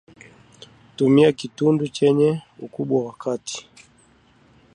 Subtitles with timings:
[0.95, 3.67] Tumia Kitunguu chenye Ukubwa wa kati